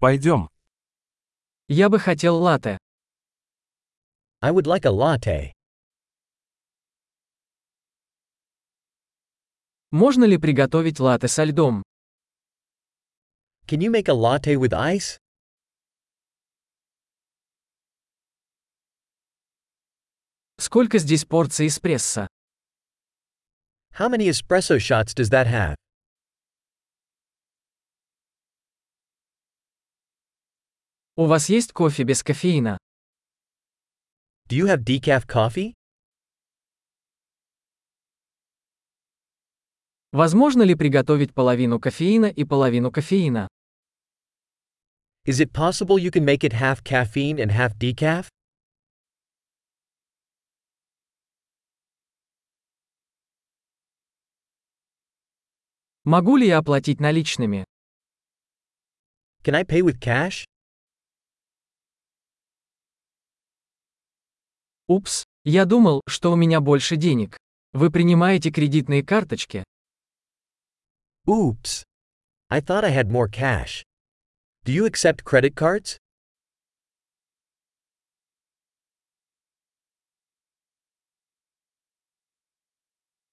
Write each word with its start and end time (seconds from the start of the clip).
Пойдем. 0.00 0.48
Я 1.66 1.88
бы 1.88 1.98
хотел 1.98 2.36
латте. 2.36 2.78
I 4.40 4.52
would 4.52 4.66
like 4.66 4.84
a 4.84 4.90
latte. 4.90 5.52
Можно 9.90 10.24
ли 10.24 10.38
приготовить 10.38 11.00
латте 11.00 11.26
со 11.26 11.42
льдом? 11.42 11.82
Can 13.66 13.80
you 13.80 13.90
make 13.90 14.08
a 14.08 14.14
latte 14.14 14.54
with 14.54 14.72
ice? 14.72 15.18
Сколько 20.58 20.98
здесь 20.98 21.24
порций 21.24 21.66
эспрессо? 21.66 22.28
How 23.98 24.08
many 24.08 24.28
espresso 24.28 24.78
shots 24.78 25.12
does 25.12 25.30
that 25.30 25.48
have? 25.48 25.74
У 31.20 31.26
вас 31.26 31.48
есть 31.48 31.72
кофе 31.72 32.04
без 32.04 32.22
кофеина? 32.22 32.78
Do 34.48 34.56
you 34.56 34.66
have 34.68 34.84
decaf 34.84 35.26
coffee? 35.26 35.74
Возможно 40.12 40.62
ли 40.62 40.76
приготовить 40.76 41.34
половину 41.34 41.80
кофеина 41.80 42.26
и 42.26 42.44
половину 42.44 42.92
кофеина? 42.92 43.48
Is 45.26 45.40
it 45.40 45.52
possible 45.52 45.98
you 45.98 46.12
can 46.12 46.24
make 46.24 46.44
it 46.44 46.52
half 46.52 46.84
caffeine 46.84 47.40
and 47.40 47.50
half 47.50 47.76
decaf? 47.76 48.28
Могу 56.04 56.36
ли 56.36 56.46
я 56.46 56.58
оплатить 56.58 57.00
наличными? 57.00 57.64
Can 59.42 59.56
I 59.56 59.64
pay 59.64 59.82
with 59.82 59.98
cash? 59.98 60.44
Упс, 64.88 65.24
я 65.44 65.66
думал, 65.66 66.00
что 66.08 66.32
у 66.32 66.36
меня 66.36 66.62
больше 66.62 66.96
денег. 66.96 67.36
Вы 67.74 67.90
принимаете 67.90 68.50
кредитные 68.50 69.04
карточки? 69.04 69.62
Oops. 71.26 71.84
I 72.48 72.62
thought 72.62 72.84
I 72.84 72.90
had 72.90 73.10
more 73.10 73.28
cash. 73.28 73.84
Do 74.64 74.72
you 74.72 74.86
accept 74.86 75.24
credit 75.24 75.54
cards? 75.54 75.98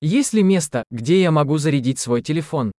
Есть 0.00 0.32
ли 0.32 0.42
место, 0.42 0.82
где 0.90 1.22
я 1.22 1.30
могу 1.30 1.58
зарядить 1.58 2.00
свой 2.00 2.20
телефон? 2.20 2.72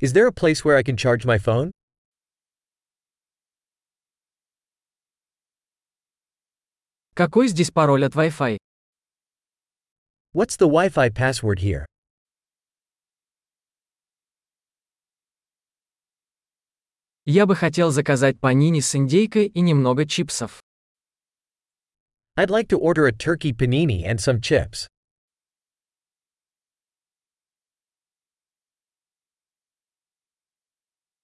Is 0.00 0.12
there 0.12 0.28
a 0.28 0.32
place 0.32 0.64
where 0.64 0.76
I 0.76 0.84
can 0.84 0.96
charge 0.96 1.24
my 1.24 1.38
phone? 1.38 1.72
Какой 7.14 7.48
здесь 7.48 7.70
пароль 7.70 8.06
от 8.06 8.14
Wi-Fi? 8.14 8.56
What's 10.32 10.56
the 10.56 10.66
Wi-Fi 10.66 11.10
password 11.10 11.58
here? 11.58 11.84
Я 17.26 17.44
бы 17.44 17.54
хотел 17.54 17.90
заказать 17.90 18.40
панини 18.40 18.80
с 18.80 18.96
индейкой 18.96 19.46
и 19.46 19.60
немного 19.60 20.06
чипсов. 20.06 20.62
I'd 22.38 22.48
like 22.48 22.68
to 22.68 22.78
order 22.78 23.06
a 23.06 23.12
turkey 23.12 23.52
panini 23.52 24.06
and 24.06 24.18
some 24.18 24.40
chips. 24.40 24.88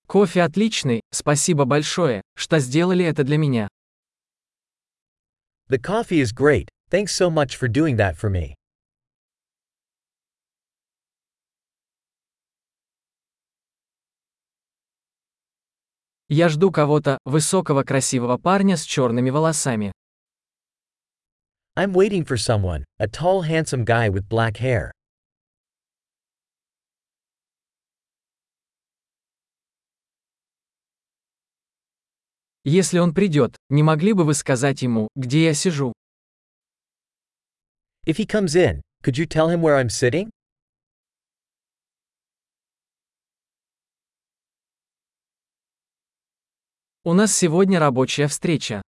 Кофе 0.06 0.42
отличный, 0.42 1.00
спасибо 1.11 1.64
большое, 1.64 2.20
что 2.36 2.59
сделали 2.59 3.06
это 3.06 3.25
для 3.25 3.39
меня. 3.39 3.69
The 5.69 5.80
coffee 5.80 6.22
is 6.22 6.31
great, 6.31 6.69
thanks 6.89 7.16
so 7.16 7.30
much 7.30 7.56
for 7.56 7.67
doing 7.67 7.97
that 7.97 8.16
for 8.16 8.30
me. 8.30 8.56
Я 16.29 16.50
жду 16.50 16.72
кого-то, 16.72 17.18
высокого 17.25 17.84
красивого 17.84 18.38
парня 18.38 18.75
с 18.75 18.84
черными 18.84 19.29
волосами. 19.29 19.91
I'm 21.75 21.94
waiting 21.94 22.24
for 22.24 22.38
someone, 22.38 22.84
a 23.00 23.07
tall 23.07 23.41
handsome 23.41 23.84
guy 23.84 24.09
with 24.09 24.28
black 24.29 24.57
hair. 24.57 24.91
Если 32.64 32.98
он 32.98 33.14
придет, 33.14 33.56
не 33.69 33.82
могли 33.82 34.12
бы 34.12 34.24
вы 34.24 34.34
сказать 34.34 34.82
ему, 34.82 35.08
где 35.14 35.44
я 35.44 35.54
сижу? 35.54 35.92
If 38.06 38.16
he 38.16 38.26
comes 38.26 38.56
in, 38.56 38.82
could 39.02 39.16
you 39.16 39.26
tell 39.26 39.48
him 39.48 39.60
where 39.60 39.76
I'm 39.76 39.88
sitting? 39.88 40.30
У 47.04 47.14
нас 47.14 47.34
сегодня 47.34 47.78
рабочая 47.78 48.26
встреча. 48.26 48.82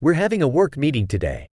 We're 0.00 0.14
having 0.14 0.42
a 0.42 0.48
work 0.48 0.76
meeting 0.76 1.06
today. 1.06 1.46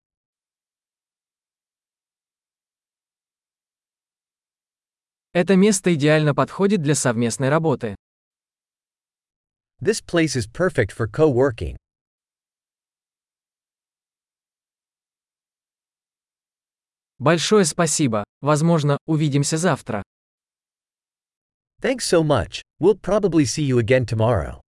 Это 5.32 5.56
место 5.56 5.94
идеально 5.94 6.34
подходит 6.34 6.82
для 6.82 6.96
совместной 6.96 7.50
работы. 7.50 7.96
This 9.81 10.01
place 10.01 10.37
is 10.37 10.47
perfect 10.47 10.93
for 10.93 11.07
co-working. 11.07 11.77
Большое 17.19 17.65
спасибо. 17.65 18.25
Возможно, 18.41 18.99
увидимся 19.07 19.57
завтра. 19.57 20.03
Thanks 21.81 22.05
so 22.05 22.23
much. 22.23 22.63
We'll 22.81 22.95
probably 22.95 23.45
see 23.45 23.63
you 23.63 23.79
again 23.79 24.07
tomorrow. 24.07 24.61